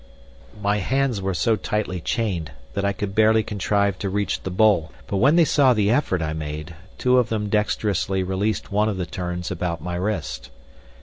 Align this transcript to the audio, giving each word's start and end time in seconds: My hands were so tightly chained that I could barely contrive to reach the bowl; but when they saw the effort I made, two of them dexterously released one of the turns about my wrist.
My 0.59 0.77
hands 0.77 1.21
were 1.21 1.35
so 1.35 1.55
tightly 1.55 2.01
chained 2.01 2.53
that 2.73 2.83
I 2.83 2.91
could 2.91 3.13
barely 3.13 3.43
contrive 3.43 3.99
to 3.99 4.09
reach 4.09 4.41
the 4.41 4.49
bowl; 4.49 4.91
but 5.05 5.17
when 5.17 5.35
they 5.35 5.45
saw 5.45 5.75
the 5.75 5.91
effort 5.91 6.23
I 6.23 6.33
made, 6.33 6.73
two 6.97 7.19
of 7.19 7.29
them 7.29 7.49
dexterously 7.49 8.23
released 8.23 8.71
one 8.71 8.89
of 8.89 8.97
the 8.97 9.05
turns 9.05 9.51
about 9.51 9.79
my 9.79 9.93
wrist. 9.93 10.49